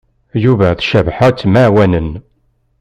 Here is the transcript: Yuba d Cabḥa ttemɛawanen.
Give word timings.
Yuba 0.43 0.67
d 0.77 0.79
Cabḥa 0.89 1.27
ttemɛawanen. 1.31 2.09